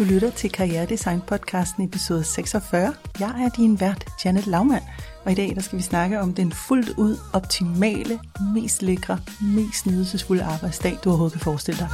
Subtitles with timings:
[0.00, 2.94] Du lytter til Karrieredesign podcasten episode 46.
[3.20, 4.84] Jeg er din vært, Janet Laumann,
[5.24, 8.20] og i dag der skal vi snakke om den fuldt ud optimale,
[8.54, 11.88] mest lækre, mest nydelsesfulde arbejdsdag, du overhovedet kan forestille dig.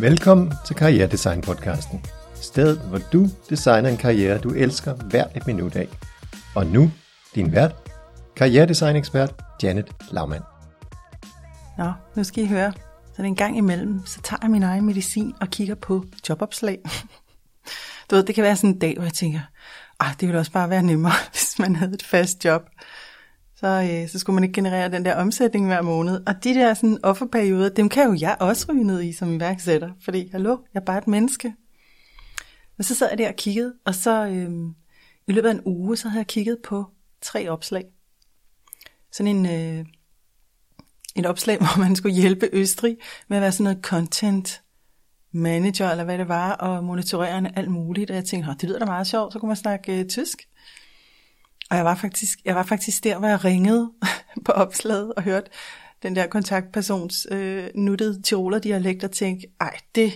[0.00, 2.04] Velkommen til Karrieredesign podcasten.
[2.34, 5.88] Stedet, hvor du designer en karriere, du elsker hver et minut af.
[6.54, 6.90] Og nu,
[7.34, 7.74] din vært,
[8.36, 10.42] karrieredesign-ekspert Janet Laumann.
[11.78, 12.72] Nå, nu skal I høre.
[13.16, 16.78] Så en gang imellem, så tager jeg min egen medicin og kigger på jobopslag.
[18.10, 19.40] Du ved, det kan være sådan en dag, hvor jeg tænker,
[20.00, 22.68] ah, det ville også bare være nemmere, hvis man havde et fast job.
[23.56, 26.20] Så, øh, så skulle man ikke generere den der omsætning hver måned.
[26.26, 29.90] Og de der sådan offerperioder, dem kan jo jeg også ryge ned i som iværksætter.
[30.04, 31.54] Fordi, hallo, jeg er bare et menneske.
[32.78, 34.50] Og så sad jeg der og kiggede, og så øh,
[35.26, 36.84] i løbet af en uge, så havde jeg kigget på
[37.22, 37.84] tre opslag.
[39.12, 39.86] Sådan en, øh,
[41.16, 42.96] et opslag, hvor man skulle hjælpe Østrig
[43.28, 44.62] med at være sådan noget content
[45.32, 48.10] manager, eller hvad det var, og monitorere alt muligt.
[48.10, 50.48] Og jeg tænkte, det lyder da meget sjovt, så kunne man snakke øh, tysk.
[51.70, 53.92] Og jeg var, faktisk, jeg var faktisk der, hvor jeg ringede
[54.46, 55.50] på opslaget og hørte
[56.02, 60.12] den der kontaktpersons øh, nuttede tiroler dialekt og tænkte, ej, det,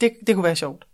[0.00, 0.84] det, det kunne være sjovt.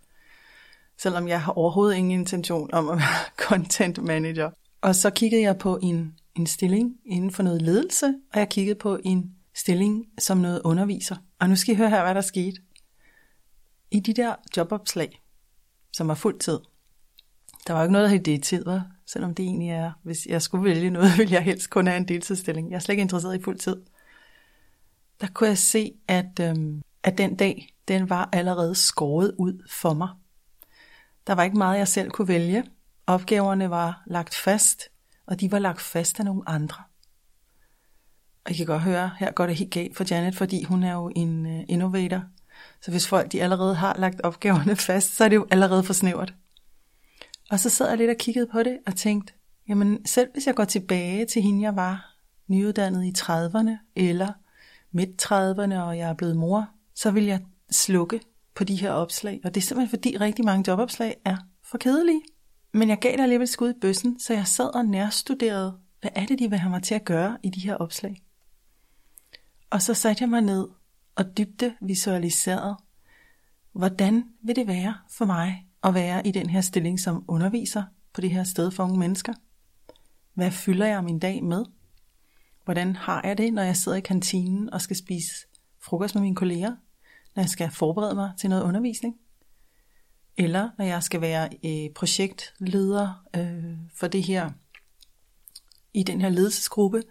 [0.98, 4.50] Selvom jeg har overhovedet ingen intention om at være content manager.
[4.83, 8.78] Og så kiggede jeg på en, en stilling inden for noget ledelse, og jeg kiggede
[8.78, 11.16] på en stilling som noget underviser.
[11.38, 12.62] Og nu skal I høre her, hvad der skete.
[13.90, 15.22] I de der jobopslag,
[15.92, 16.58] som var fuld tid,
[17.66, 20.42] der var jo ikke noget, der hed deltid, var, selvom det egentlig er, hvis jeg
[20.42, 22.70] skulle vælge noget, ville jeg helst kun have en deltidsstilling.
[22.70, 23.76] Jeg er slet ikke interesseret i fuld tid.
[25.20, 29.94] Der kunne jeg se, at, øhm, at den dag, den var allerede skåret ud for
[29.94, 30.08] mig.
[31.26, 32.64] Der var ikke meget, jeg selv kunne vælge.
[33.06, 34.82] Opgaverne var lagt fast,
[35.26, 36.82] og de var lagt fast af nogle andre.
[38.44, 40.92] Og I kan godt høre, her går det helt galt for Janet, fordi hun er
[40.92, 42.22] jo en uh, innovator.
[42.83, 45.92] Så hvis folk de allerede har lagt opgaverne fast, så er det jo allerede for
[45.92, 46.34] snævert.
[47.51, 49.33] Og så sad jeg lidt og kiggede på det og tænkte,
[49.68, 52.17] jamen selv hvis jeg går tilbage til hende, jeg var
[52.48, 54.33] nyuddannet i 30'erne eller
[54.92, 57.40] midt 30'erne, og jeg er blevet mor, så vil jeg
[57.70, 58.20] slukke
[58.55, 59.40] på de her opslag.
[59.45, 62.22] Og det er simpelthen fordi rigtig mange jobopslag er for kedelige.
[62.72, 66.27] Men jeg gav det alligevel skud i bøssen, så jeg sad og nærstuderede, hvad er
[66.27, 68.22] det, de vil have mig til at gøre i de her opslag.
[69.70, 70.69] Og så satte jeg mig ned
[71.14, 72.77] og dybde visualiserede,
[73.73, 77.83] hvordan vil det være for mig at være i den her stilling som underviser
[78.13, 79.35] på det her sted for unge mennesker?
[80.35, 81.64] Hvad fylder jeg min dag med?
[82.64, 85.35] Hvordan har jeg det, når jeg sidder i kantinen og skal spise
[85.83, 86.77] frokost med mine kolleger?
[87.35, 89.17] Når jeg skal forberede mig til noget undervisning?
[90.37, 94.51] Eller når jeg skal være øh, projektleder øh, for det her
[95.95, 97.02] i den her ledelsesgruppe,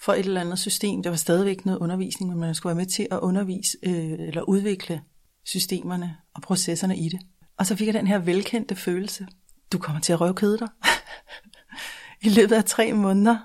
[0.00, 1.02] for et eller andet system.
[1.02, 4.42] Der var stadigvæk noget undervisning, men man skulle være med til at undervise øh, eller
[4.42, 5.02] udvikle
[5.44, 7.20] systemerne og processerne i det.
[7.58, 9.26] Og så fik jeg den her velkendte følelse.
[9.72, 10.68] Du kommer til at røvkede dig.
[12.26, 13.38] I løbet af tre måneder,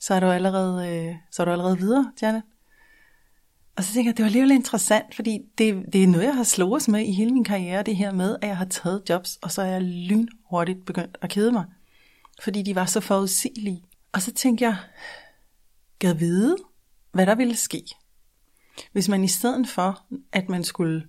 [0.00, 2.42] så er du allerede, øh, så er du allerede videre, Janet.
[3.76, 6.44] Og så tænker jeg, det var alligevel interessant, fordi det, det er noget, jeg har
[6.44, 9.50] slået med i hele min karriere, det her med, at jeg har taget jobs, og
[9.50, 11.64] så er jeg lynhurtigt begyndt at kede mig.
[12.42, 13.84] Fordi de var så forudsigelige.
[14.12, 14.76] Og så tænkte jeg,
[16.00, 16.56] gad vide,
[17.12, 17.84] hvad der ville ske,
[18.92, 21.06] hvis man i stedet for, at man skulle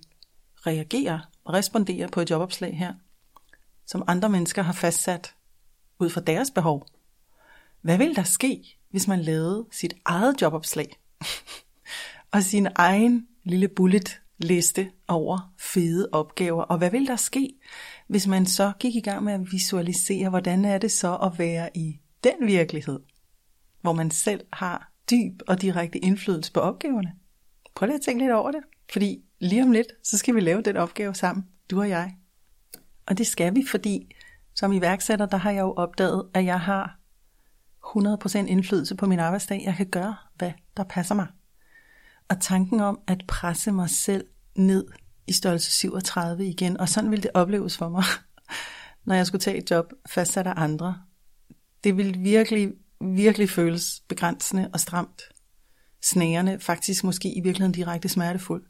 [0.66, 2.94] reagere og respondere på et jobopslag her,
[3.86, 5.34] som andre mennesker har fastsat
[5.98, 6.86] ud fra deres behov,
[7.80, 11.00] hvad ville der ske, hvis man lavede sit eget jobopslag
[12.32, 17.54] og sin egen lille bullet liste over fede opgaver, og hvad vil der ske,
[18.06, 21.70] hvis man så gik i gang med at visualisere, hvordan er det så at være
[21.74, 23.00] i den virkelighed,
[23.82, 27.12] hvor man selv har dyb og direkte indflydelse på opgaverne.
[27.74, 28.60] Prøv lige at tænke lidt over det,
[28.92, 32.16] fordi lige om lidt, så skal vi lave den opgave sammen, du og jeg.
[33.06, 34.14] Og det skal vi, fordi
[34.54, 36.98] som iværksætter, der har jeg jo opdaget, at jeg har
[37.86, 39.62] 100% indflydelse på min arbejdsdag.
[39.64, 41.26] Jeg kan gøre, hvad der passer mig.
[42.28, 44.24] Og tanken om at presse mig selv
[44.56, 44.86] ned
[45.26, 48.04] i størrelse 37 igen, og sådan ville det opleves for mig,
[49.06, 51.02] når jeg skulle tage et job fastsat af andre.
[51.84, 55.22] Det ville virkelig virkelig føles begrænsende og stramt.
[56.02, 58.64] Snærende, faktisk måske i virkeligheden direkte smertefuld.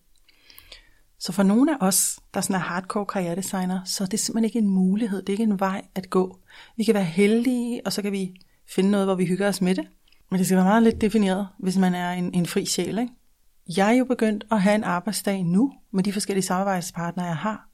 [1.18, 4.58] Så for nogle af os, der sådan er hardcore karrieredesigner, så er det simpelthen ikke
[4.58, 6.38] en mulighed, det er ikke en vej at gå.
[6.76, 9.74] Vi kan være heldige, og så kan vi finde noget, hvor vi hygger os med
[9.74, 9.84] det.
[10.30, 12.98] Men det skal være meget lidt defineret, hvis man er en, en fri sjæl.
[12.98, 13.12] Ikke?
[13.76, 17.68] Jeg er jo begyndt at have en arbejdsdag nu, med de forskellige samarbejdspartnere, jeg har,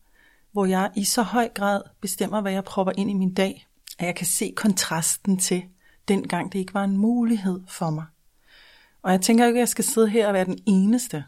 [0.53, 3.67] hvor jeg i så høj grad bestemmer, hvad jeg propper ind i min dag,
[3.99, 5.63] at jeg kan se kontrasten til,
[6.09, 8.05] dengang det ikke var en mulighed for mig.
[9.03, 11.25] Og jeg tænker ikke, at jeg skal sidde her og være den eneste,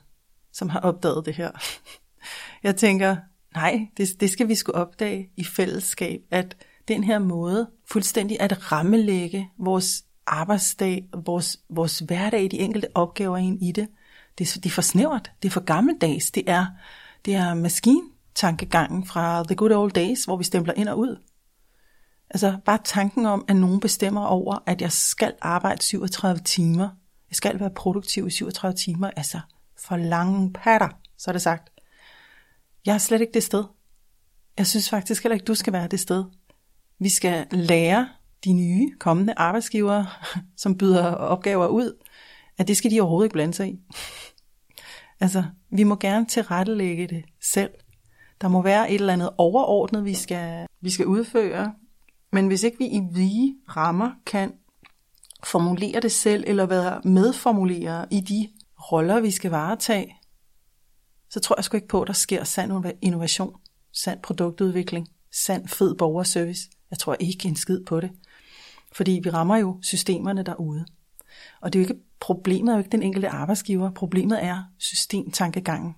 [0.52, 1.50] som har opdaget det her.
[2.62, 3.16] Jeg tænker,
[3.54, 6.56] Nej, det, det skal vi skulle opdage i fællesskab, at
[6.88, 13.62] den her måde fuldstændig at rammelægge vores arbejdsdag, vores, vores hverdag, de enkelte opgaver ind
[13.62, 13.88] i det,
[14.38, 16.66] det, det er for snævert, det er for gammeldags, det er,
[17.24, 21.22] det er maskintankegangen fra the good old days, hvor vi stempler ind og ud.
[22.30, 26.88] Altså bare tanken om, at nogen bestemmer over, at jeg skal arbejde 37 timer,
[27.30, 29.40] jeg skal være produktiv i 37 timer, altså
[29.78, 30.88] for lange patter,
[31.18, 31.70] så er det sagt.
[32.86, 33.64] Jeg er slet ikke det sted.
[34.58, 36.24] Jeg synes faktisk heller ikke, du skal være det sted.
[36.98, 38.08] Vi skal lære
[38.44, 40.06] de nye kommende arbejdsgivere,
[40.62, 42.04] som byder opgaver ud,
[42.58, 43.78] at det skal de overhovedet ikke blande sig i.
[45.20, 47.70] altså, vi må gerne tilrettelægge det selv.
[48.40, 51.74] Der må være et eller andet overordnet, vi skal, vi skal udføre,
[52.32, 54.52] men hvis ikke vi i vige rammer kan
[55.44, 58.48] formulere det selv, eller være medformulere i de
[58.92, 60.16] roller, vi skal varetage,
[61.30, 63.56] så tror jeg sgu ikke på, at der sker sand innovation,
[63.92, 66.68] sand produktudvikling, sand fed borgerservice.
[66.90, 68.10] Jeg tror ikke en skid på det.
[68.92, 70.86] Fordi vi rammer jo systemerne derude.
[71.60, 73.90] Og det er jo ikke, problemet er jo ikke den enkelte arbejdsgiver.
[73.90, 75.94] Problemet er systemtankegangen.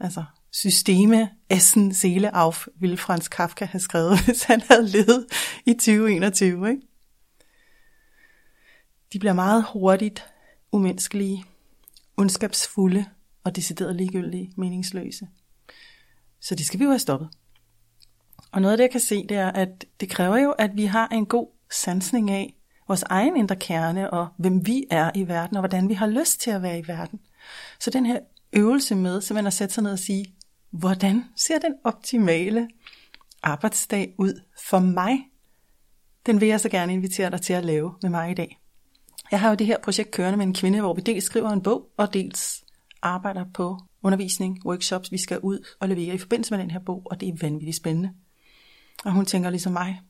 [0.00, 0.24] Altså,
[0.58, 5.26] systeme Essen Seele auf, ville Franz Kafka have skrevet, hvis han havde levet
[5.66, 6.70] i 2021.
[6.70, 6.82] Ikke?
[9.12, 10.26] De bliver meget hurtigt
[10.72, 11.44] umenneskelige,
[12.16, 13.04] ondskabsfulde
[13.44, 15.28] og decideret ligegyldige, meningsløse.
[16.40, 17.28] Så det skal vi jo have stoppet.
[18.52, 20.84] Og noget af det, jeg kan se, det er, at det kræver jo, at vi
[20.84, 22.54] har en god sansning af
[22.88, 26.40] vores egen indre kerne, og hvem vi er i verden, og hvordan vi har lyst
[26.40, 27.20] til at være i verden.
[27.80, 28.18] Så den her
[28.52, 30.24] øvelse med simpelthen at sætte sig ned og sige,
[30.70, 32.68] hvordan ser den optimale
[33.42, 35.18] arbejdsdag ud for mig?
[36.26, 38.58] Den vil jeg så gerne invitere dig til at lave med mig i dag.
[39.30, 41.62] Jeg har jo det her projekt kørende med en kvinde, hvor vi dels skriver en
[41.62, 42.64] bog, og dels
[43.02, 47.02] arbejder på undervisning, workshops, vi skal ud og levere i forbindelse med den her bog,
[47.04, 48.10] og det er vanvittigt spændende.
[49.04, 50.00] Og hun tænker ligesom mig,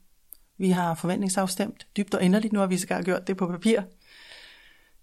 [0.58, 3.82] vi har forventningsafstemt dybt og endeligt, nu har vi så gjort det på papir.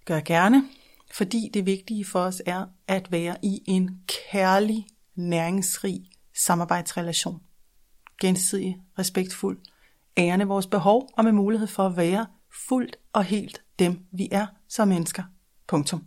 [0.06, 0.64] Gør jeg gerne,
[1.12, 4.00] fordi det vigtige for os er at være i en
[4.32, 7.42] kærlig, næringsrig samarbejdsrelation.
[8.22, 9.60] Gensidig, respektfuld,
[10.18, 12.26] ærende vores behov og med mulighed for at være
[12.68, 15.24] fuldt og helt dem, vi er som mennesker.
[15.68, 16.04] Punktum.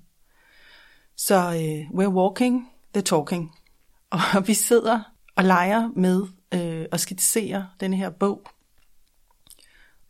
[1.16, 3.55] Så øh, we're walking the talking.
[4.37, 5.00] Og vi sidder
[5.37, 6.22] og leger med
[6.54, 8.43] øh, og at skitserer denne her bog.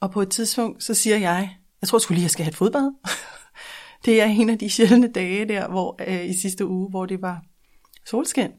[0.01, 2.57] Og på et tidspunkt, så siger jeg, jeg tror sgu lige, jeg skal have et
[2.57, 2.93] fodbad.
[4.05, 7.23] det er en af de sjældne dage der, hvor øh, i sidste uge, hvor det
[7.23, 7.43] var
[8.07, 8.51] solskin.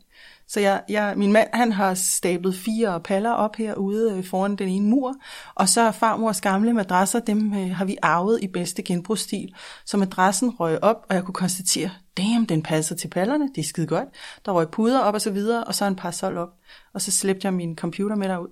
[0.49, 4.69] Så jeg, jeg, min mand han har stablet fire paller op herude øh, foran den
[4.69, 5.15] ene mur,
[5.55, 9.53] og så er farmors gamle madrasser, dem øh, har vi arvet i bedste genbrugsstil.
[9.85, 13.65] Så madrassen røg op, og jeg kunne konstatere, damn, den passer til pallerne, det er
[13.65, 14.07] skide godt.
[14.45, 16.49] Der røg puder op og så videre, og så en parasol op.
[16.93, 18.49] Og så slæbte jeg min computer med derud.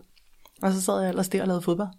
[0.61, 1.89] Og så sad jeg ellers der og lavede fodbold.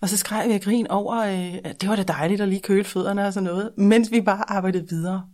[0.00, 2.84] Og så skreg vi grin over, øh, at det var da dejligt at lige køle
[2.84, 5.24] fødderne og sådan noget, mens vi bare arbejdede videre.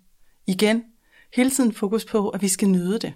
[0.47, 0.83] Igen,
[1.37, 3.15] hele tiden fokus på, at vi skal nyde det.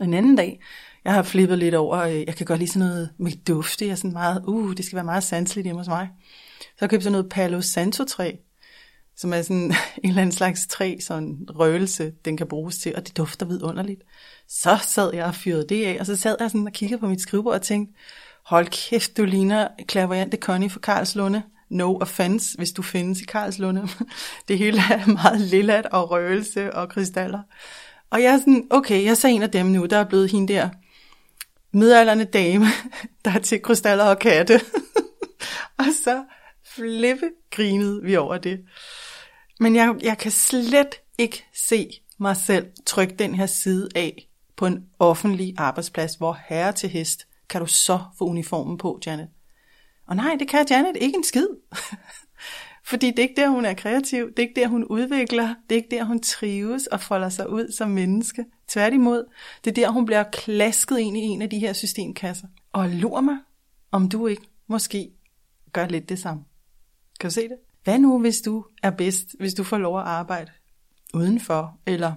[0.00, 0.60] En anden dag,
[1.04, 3.90] jeg har flippet lidt over, øh, jeg kan godt lide sådan noget med duft, det
[3.90, 6.08] er sådan meget, uh, det skal være meget sanseligt hjemme hos mig.
[6.60, 8.32] Så jeg købte sådan noget Palo Santo træ,
[9.16, 13.06] som er sådan en eller anden slags træ, sådan røgelse, den kan bruges til, og
[13.06, 14.02] det dufter vidunderligt.
[14.48, 17.06] Så sad jeg og fyrede det af, og så sad jeg sådan og kiggede på
[17.06, 17.94] mit skrivebord og tænkte,
[18.44, 21.42] hold kæft, du ligner klaverante Connie fra Karlslunde.
[21.70, 23.88] No offense, hvis du findes i Karlslunde.
[24.48, 27.40] Det hele er meget lillat og røgelse og krystaller.
[28.10, 30.30] Og jeg er sådan, okay, jeg er så en af dem nu, der er blevet
[30.30, 30.68] hende der
[31.72, 32.66] midalderne dame,
[33.24, 34.60] der er til krystaller og katte.
[35.78, 36.24] og så
[36.66, 38.60] flippe grinede vi over det.
[39.60, 44.66] Men jeg, jeg kan slet ikke se mig selv trykke den her side af på
[44.66, 49.28] en offentlig arbejdsplads, hvor herre til hest kan du så få uniformen på, Janet.
[50.06, 51.48] Og nej, det kan Janet ikke en skid.
[52.86, 55.74] Fordi det er ikke der, hun er kreativ, det er ikke der, hun udvikler, det
[55.74, 58.44] er ikke der, hun trives og folder sig ud som menneske.
[58.68, 59.24] Tværtimod,
[59.64, 62.46] det er der, hun bliver klasket ind i en af de her systemkasser.
[62.72, 63.36] Og lur mig,
[63.92, 65.10] om du ikke måske
[65.72, 66.44] gør lidt det samme.
[67.20, 67.56] Kan du se det?
[67.84, 70.50] Hvad nu, hvis du er bedst, hvis du får lov at arbejde
[71.14, 72.12] udenfor, eller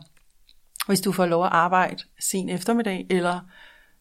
[0.87, 3.39] hvis du får lov at arbejde sen eftermiddag, eller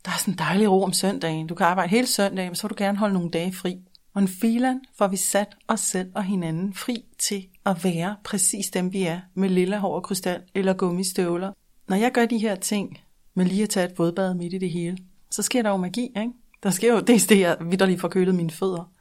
[0.05, 1.47] der er sådan en dejlig ro om søndagen.
[1.47, 3.79] Du kan arbejde hele søndagen, men så vil du gerne holde nogle dage fri.
[4.17, 8.71] Og en filan får vi sat os selv og hinanden fri til at være præcis
[8.71, 11.53] dem, vi er, med lille hår og krystal eller gummistøvler.
[11.89, 13.01] Når jeg gør de her ting,
[13.35, 14.99] med lige at tage et vådbad midt i det hele,
[15.31, 16.33] så sker der jo magi, ikke?
[16.63, 18.93] Der sker jo dels det, jeg vidderligt får kølet mine fødder,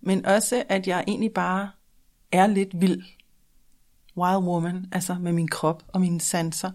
[0.00, 1.70] men også, at jeg egentlig bare
[2.32, 3.02] er lidt vild.
[4.16, 6.70] Wild woman, altså med min krop og mine sanser,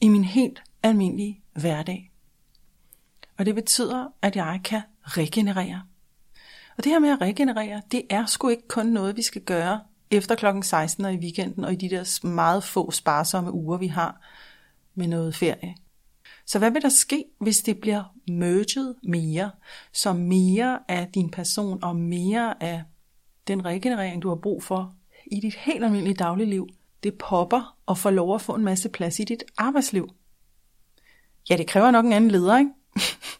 [0.00, 2.10] i min helt almindelige hverdag.
[3.36, 5.82] Og det betyder, at jeg kan regenerere.
[6.78, 9.80] Og det her med at regenerere, det er sgu ikke kun noget, vi skal gøre
[10.10, 13.86] efter klokken 16 og i weekenden og i de der meget få sparsomme uger, vi
[13.86, 14.20] har
[14.94, 15.74] med noget ferie.
[16.46, 19.50] Så hvad vil der ske, hvis det bliver merged mere,
[19.92, 22.82] så mere af din person og mere af
[23.48, 24.94] den regenerering, du har brug for
[25.26, 26.68] i dit helt almindelige dagligliv,
[27.02, 30.08] det popper og får lov at få en masse plads i dit arbejdsliv.
[31.50, 32.70] Ja, det kræver nok en anden leder, ikke?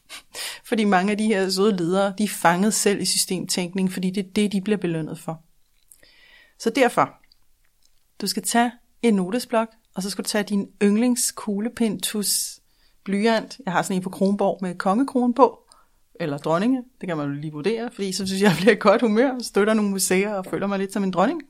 [0.69, 4.27] fordi mange af de her søde ledere, de er fanget selv i systemtænkning, fordi det
[4.27, 5.43] er det, de bliver belønnet for.
[6.59, 7.15] Så derfor,
[8.21, 8.73] du skal tage
[9.03, 12.61] en notesblok, og så skal du tage din yndlingskuglepind, tus,
[13.05, 13.61] blyant.
[13.65, 15.59] Jeg har sådan en på Kronborg med kongekronen på,
[16.21, 16.83] eller dronninge.
[17.01, 19.75] Det kan man jo lige vurdere, fordi så synes jeg, jeg bliver godt humør, støtter
[19.75, 21.43] nogle museer og føler mig lidt som en dronning.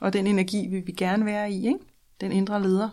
[0.00, 1.78] Og den energi vil vi gerne være i, ikke?
[2.20, 2.88] den indre leder.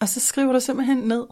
[0.00, 1.26] Og så skriver du simpelthen ned,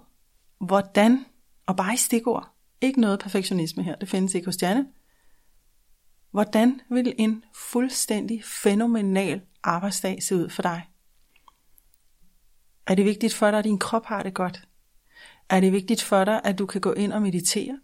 [0.61, 1.25] hvordan,
[1.66, 2.51] og bare i stikord,
[2.83, 4.87] ikke noget perfektionisme her, det findes ikke hos Janet.
[6.31, 10.83] Hvordan vil en fuldstændig fænomenal arbejdsdag se ud for dig?
[12.87, 14.69] Er det vigtigt for dig, at din krop har det godt?
[15.49, 17.79] Er det vigtigt for dig, at du kan gå ind og meditere?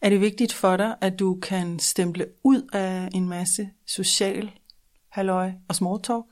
[0.00, 4.50] Er det vigtigt for dig, at du kan stemple ud af en masse social
[5.08, 6.24] halløj og small talk?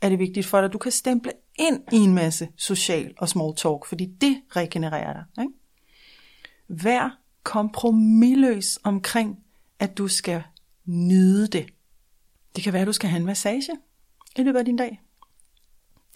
[0.00, 3.28] Er det vigtigt for dig, at du kan stemple ind i en masse social og
[3.28, 5.24] small talk, fordi det regenererer dig.
[5.42, 5.52] Ikke?
[6.68, 9.44] Vær kompromilløs omkring,
[9.78, 10.42] at du skal
[10.84, 11.66] nyde det.
[12.56, 13.72] Det kan være, at du skal have en massage
[14.36, 15.00] i løbet af din dag.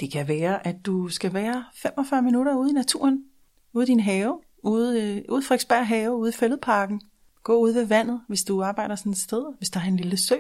[0.01, 3.25] Det kan være, at du skal være 45 minutter ude i naturen,
[3.73, 7.01] ude i din have, ude, øh, ude i Frederiksberg have, ude i Fælledparken.
[7.43, 10.17] Gå ud ved vandet, hvis du arbejder sådan et sted, hvis der er en lille
[10.17, 10.37] sø.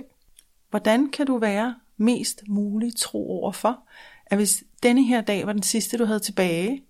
[0.70, 3.82] Hvordan kan du være mest muligt tro over for,
[4.26, 6.82] at hvis denne her dag var den sidste, du havde tilbage,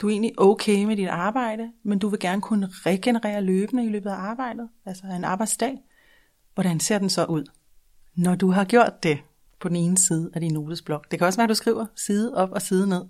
[0.00, 3.88] du er egentlig okay med dit arbejde, men du vil gerne kunne regenerere løbende i
[3.88, 5.78] løbet af arbejdet, altså en arbejdsdag,
[6.54, 7.44] hvordan ser den så ud?
[8.14, 9.18] Når du har gjort det
[9.60, 11.10] på den ene side af din notesblok.
[11.10, 13.00] Det kan også være, at du skriver side op og side ned,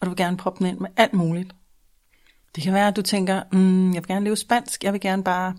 [0.00, 1.54] og du vil gerne proppe den ind med alt muligt.
[2.54, 5.24] Det kan være, at du tænker, mm, jeg vil gerne leve spansk, jeg vil gerne
[5.24, 5.56] bare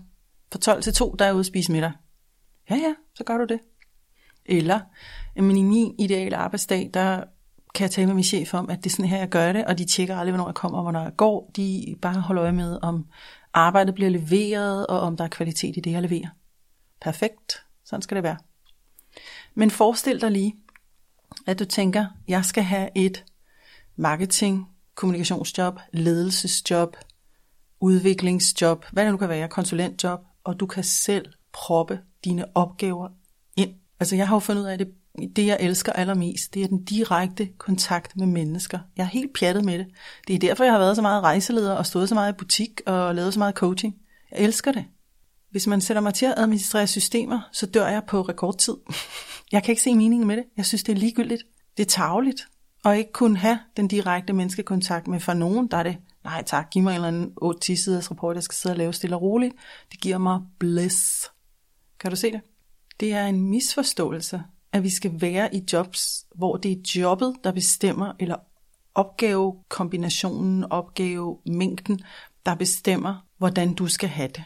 [0.52, 1.92] fra 12 til 2, der er ude og spise middag.
[2.70, 3.60] Ja, ja, så gør du det.
[4.44, 4.80] Eller,
[5.36, 7.24] men i min ideale arbejdsdag, der
[7.76, 9.64] kan jeg tale med min chef om, at det er sådan her, jeg gør det,
[9.64, 11.50] og de tjekker aldrig, hvornår jeg kommer og hvornår jeg går.
[11.56, 13.06] De bare holder øje med, om
[13.52, 16.28] arbejdet bliver leveret, og om der er kvalitet i det, jeg leverer.
[17.00, 17.62] Perfekt.
[17.84, 18.36] Sådan skal det være.
[19.54, 20.54] Men forestil dig lige,
[21.46, 23.24] at du tænker, jeg skal have et
[23.96, 26.96] marketing, kommunikationsjob, ledelsesjob,
[27.80, 33.08] udviklingsjob, hvad det nu kan være, konsulentjob, og du kan selv proppe dine opgaver
[33.56, 33.74] ind.
[34.00, 34.88] Altså jeg har jo fundet ud af, at det,
[35.36, 38.78] det jeg elsker allermest, det er den direkte kontakt med mennesker.
[38.96, 39.86] Jeg er helt pjattet med det.
[40.28, 42.80] Det er derfor, jeg har været så meget rejseleder og stået så meget i butik
[42.86, 43.94] og lavet så meget coaching.
[44.30, 44.84] Jeg elsker det.
[45.50, 48.74] Hvis man sætter mig til at administrere systemer, så dør jeg på rekordtid.
[49.52, 50.44] Jeg kan ikke se meningen med det.
[50.56, 51.42] Jeg synes, det er ligegyldigt.
[51.76, 52.48] Det er tageligt.
[52.84, 56.70] Og ikke kun have den direkte menneskekontakt med for nogen, der er det, nej tak,
[56.70, 59.22] giv mig en eller anden 8-10 siders rapport, jeg skal sidde og lave stille og
[59.22, 59.54] roligt.
[59.92, 61.30] Det giver mig bliss.
[62.00, 62.40] Kan du se det?
[63.00, 64.42] Det er en misforståelse,
[64.76, 68.36] at vi skal være i jobs, hvor det er jobbet, der bestemmer, eller
[68.94, 72.00] opgavekombinationen, opgavemængden,
[72.46, 74.44] der bestemmer, hvordan du skal have det.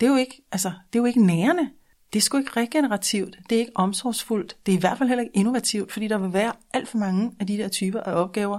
[0.00, 1.70] Det er jo ikke, altså, det er jo ikke nærende.
[2.12, 5.22] Det er sgu ikke regenerativt, det er ikke omsorgsfuldt, det er i hvert fald heller
[5.22, 8.58] ikke innovativt, fordi der vil være alt for mange af de der typer af opgaver,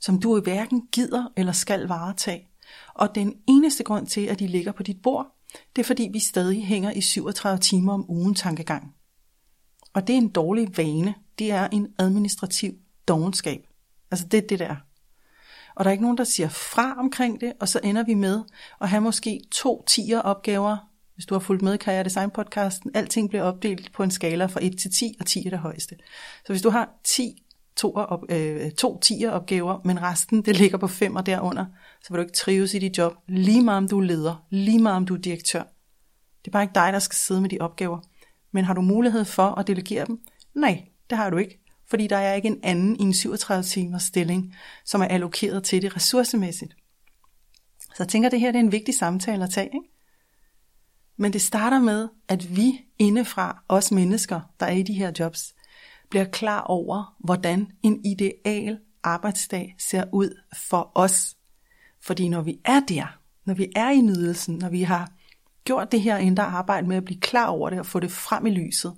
[0.00, 2.48] som du i hverken gider eller skal varetage.
[2.94, 5.26] Og den eneste grund til, at de ligger på dit bord,
[5.76, 8.94] det er fordi vi stadig hænger i 37 timer om ugen tankegang.
[9.94, 11.14] Og det er en dårlig vane.
[11.38, 12.74] Det er en administrativ
[13.08, 13.66] dogenskab.
[14.10, 14.76] Altså det er det der.
[15.74, 18.42] Og der er ikke nogen, der siger fra omkring det, og så ender vi med
[18.80, 20.76] at have måske to tiger opgaver,
[21.14, 24.46] hvis du har fulgt med i Karriere Design podcasten, alting bliver opdelt på en skala
[24.46, 25.96] fra 1 til 10, og 10 er det højeste.
[26.46, 27.42] Så hvis du har 10
[27.76, 31.66] to, op, øh, to tiger opgaver, men resten det ligger på 5 og derunder,
[32.02, 34.82] så vil du ikke trives i dit job, lige meget om du er leder, lige
[34.82, 35.62] meget om du er direktør.
[36.44, 37.98] Det er bare ikke dig, der skal sidde med de opgaver.
[38.52, 40.20] Men har du mulighed for at delegere dem?
[40.54, 44.02] Nej, det har du ikke, fordi der er ikke en anden i en 37 timers
[44.02, 44.54] stilling,
[44.84, 46.76] som er allokeret til det ressourcemæssigt.
[47.80, 49.66] Så jeg tænker, at det her det er en vigtig samtale at tage.
[49.66, 49.88] Ikke?
[51.16, 55.54] Men det starter med, at vi indefra, os mennesker, der er i de her jobs,
[56.10, 61.36] bliver klar over, hvordan en ideal arbejdsdag ser ud for os.
[62.00, 65.12] Fordi når vi er der, når vi er i nydelsen, når vi har
[65.64, 68.46] gjort det her indre arbejde med at blive klar over det og få det frem
[68.46, 68.94] i lyset,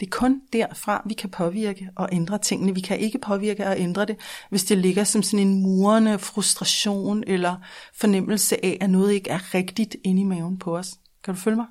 [0.00, 2.74] Det er kun derfra, vi kan påvirke og ændre tingene.
[2.74, 4.16] Vi kan ikke påvirke og ændre det,
[4.50, 7.56] hvis det ligger som sådan en murende frustration eller
[7.94, 10.94] fornemmelse af, at noget ikke er rigtigt inde i maven på os.
[11.24, 11.66] Kan du følge mig?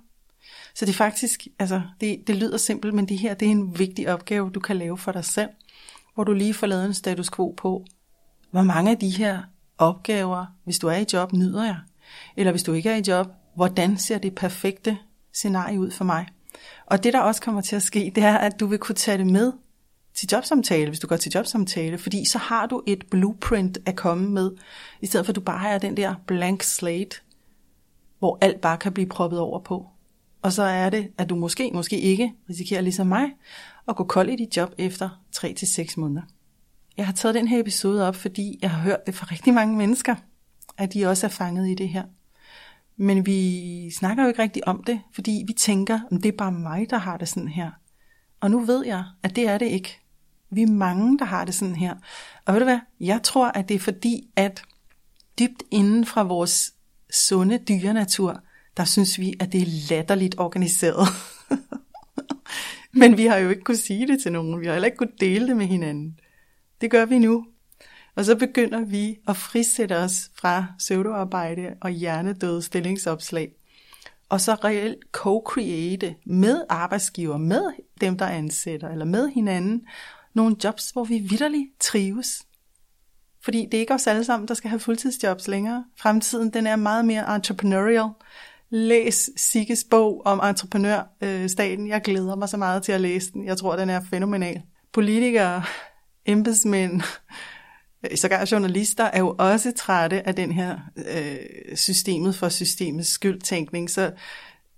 [0.75, 3.79] Så det er faktisk, altså det, det lyder simpelt, men det her det er en
[3.79, 5.49] vigtig opgave, du kan lave for dig selv,
[6.15, 7.85] hvor du lige får lavet en status quo på,
[8.51, 9.41] hvor mange af de her
[9.77, 11.77] opgaver, hvis du er i job, nyder jeg?
[12.37, 14.97] Eller hvis du ikke er i job, hvordan ser det perfekte
[15.33, 16.27] scenarie ud for mig?
[16.85, 19.17] Og det, der også kommer til at ske, det er, at du vil kunne tage
[19.17, 19.51] det med
[20.13, 24.29] til jobsamtale, hvis du går til jobsamtale, fordi så har du et blueprint at komme
[24.29, 24.51] med,
[25.01, 27.15] i stedet for at du bare har den der blank slate,
[28.19, 29.87] hvor alt bare kan blive proppet over på.
[30.41, 33.31] Og så er det, at du måske, måske ikke risikerer ligesom mig,
[33.87, 36.21] at gå kold i dit job efter 3-6 måneder.
[36.97, 39.77] Jeg har taget den her episode op, fordi jeg har hørt det fra rigtig mange
[39.77, 40.15] mennesker,
[40.77, 42.03] at de også er fanget i det her.
[42.97, 46.51] Men vi snakker jo ikke rigtig om det, fordi vi tænker, om det er bare
[46.51, 47.71] mig, der har det sådan her.
[48.41, 49.99] Og nu ved jeg, at det er det ikke.
[50.49, 51.95] Vi er mange, der har det sådan her.
[52.45, 52.79] Og ved du hvad?
[52.99, 54.63] Jeg tror, at det er fordi, at
[55.39, 56.73] dybt inden fra vores
[57.13, 58.41] sunde dyrenatur,
[58.77, 61.07] der synes vi, at det er latterligt organiseret.
[62.99, 64.61] Men vi har jo ikke kunne sige det til nogen.
[64.61, 66.19] Vi har heller ikke kunne dele det med hinanden.
[66.81, 67.45] Det gør vi nu.
[68.15, 73.51] Og så begynder vi at frisætte os fra pseudoarbejde og hjernedøde stillingsopslag.
[74.29, 79.87] Og så reelt co-create med arbejdsgiver, med dem, der ansætter, eller med hinanden,
[80.33, 82.43] nogle jobs, hvor vi vidderligt trives.
[83.41, 85.85] Fordi det er ikke os alle sammen, der skal have fuldtidsjobs længere.
[85.99, 88.09] Fremtiden den er meget mere entrepreneurial.
[88.69, 91.87] Læs Sigges bog om entreprenørstaten.
[91.87, 93.45] Jeg glæder mig så meget til at læse den.
[93.45, 94.61] Jeg tror, den er fænomenal.
[94.91, 95.63] Politikere,
[96.25, 97.01] embedsmænd,
[98.15, 103.89] sågar journalister er jo også trætte af den her øh, systemet for systemets skyldtænkning.
[103.89, 104.11] Så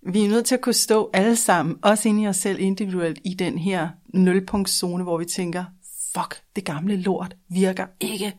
[0.02, 3.20] vi er nødt til at kunne stå alle sammen, også inde i os selv individuelt,
[3.24, 5.66] i den her nulpunktszone, hvor vi tænker,
[6.14, 8.34] fuck, det gamle lort virker ikke.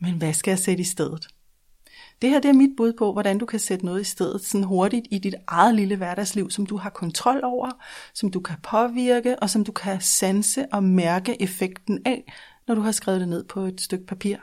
[0.00, 1.28] Men hvad skal jeg sætte i stedet?
[2.22, 4.64] Det her det er mit bud på, hvordan du kan sætte noget i stedet sådan
[4.64, 7.70] hurtigt i dit eget lille hverdagsliv, som du har kontrol over,
[8.14, 12.32] som du kan påvirke, og som du kan sanse og mærke effekten af,
[12.68, 14.36] når du har skrevet det ned på et stykke papir.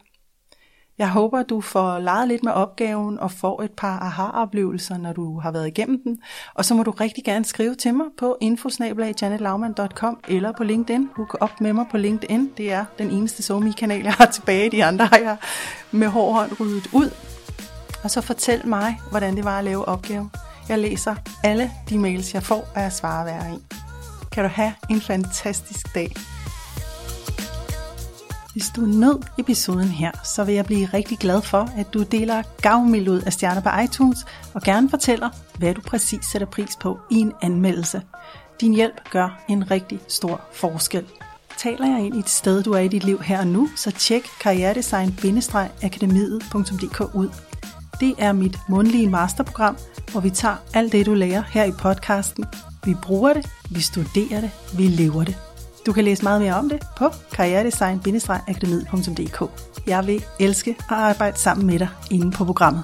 [0.97, 5.39] Jeg håber, du får leget lidt med opgaven og får et par aha-oplevelser, når du
[5.39, 6.19] har været igennem den.
[6.53, 11.09] Og så må du rigtig gerne skrive til mig på infosnabelagjanetlaumann.com eller på LinkedIn.
[11.15, 12.51] Hook op med mig på LinkedIn.
[12.57, 14.71] Det er den eneste SoMe-kanal, jeg har tilbage.
[14.71, 15.37] De andre har jeg
[15.91, 17.09] med hård hånd ryddet ud.
[18.03, 20.31] Og så fortæl mig, hvordan det var at lave opgaven.
[20.69, 23.63] Jeg læser alle de mails, jeg får, og jeg svarer hver en.
[24.31, 26.15] Kan du have en fantastisk dag.
[28.61, 32.43] Hvis du nød episoden her, så vil jeg blive rigtig glad for, at du deler
[32.61, 36.99] gavmild ud af stjerner på iTunes, og gerne fortæller, hvad du præcis sætter pris på
[37.11, 38.01] i en anmeldelse.
[38.61, 41.05] Din hjælp gør en rigtig stor forskel.
[41.57, 43.91] Taler jeg ind i et sted, du er i dit liv her og nu, så
[43.91, 47.29] tjek karrieredesign-akademiet.dk ud.
[47.99, 49.77] Det er mit mundlige masterprogram,
[50.11, 52.45] hvor vi tager alt det, du lærer her i podcasten.
[52.85, 55.50] Vi bruger det, vi studerer det, vi lever det.
[55.85, 59.43] Du kan læse meget mere om det på karrieredesign-akademiet.dk.
[59.87, 62.83] Jeg vil elske at arbejde sammen med dig inde på programmet.